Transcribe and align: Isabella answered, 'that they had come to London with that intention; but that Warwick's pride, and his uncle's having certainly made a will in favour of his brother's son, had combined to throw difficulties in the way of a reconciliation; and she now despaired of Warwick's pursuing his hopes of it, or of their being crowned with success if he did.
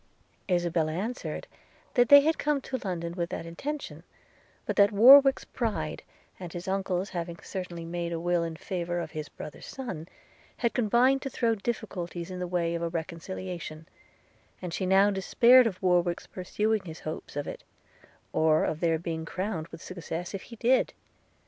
Isabella 0.49 0.93
answered, 0.93 1.45
'that 1.93 2.09
they 2.09 2.21
had 2.21 2.39
come 2.39 2.59
to 2.61 2.79
London 2.83 3.13
with 3.13 3.29
that 3.29 3.45
intention; 3.45 4.01
but 4.65 4.75
that 4.77 4.91
Warwick's 4.91 5.43
pride, 5.45 6.01
and 6.39 6.51
his 6.51 6.67
uncle's 6.67 7.11
having 7.11 7.37
certainly 7.43 7.85
made 7.85 8.11
a 8.11 8.19
will 8.19 8.43
in 8.43 8.55
favour 8.55 8.99
of 8.99 9.11
his 9.11 9.29
brother's 9.29 9.67
son, 9.67 10.07
had 10.57 10.73
combined 10.73 11.21
to 11.21 11.29
throw 11.29 11.53
difficulties 11.53 12.31
in 12.31 12.39
the 12.39 12.47
way 12.47 12.73
of 12.73 12.81
a 12.81 12.89
reconciliation; 12.89 13.87
and 14.59 14.73
she 14.73 14.87
now 14.87 15.11
despaired 15.11 15.67
of 15.67 15.79
Warwick's 15.83 16.25
pursuing 16.25 16.83
his 16.85 17.01
hopes 17.01 17.35
of 17.35 17.45
it, 17.47 17.63
or 18.33 18.63
of 18.63 18.79
their 18.79 18.97
being 18.97 19.23
crowned 19.23 19.67
with 19.67 19.83
success 19.83 20.33
if 20.33 20.41
he 20.49 20.55
did. 20.55 20.93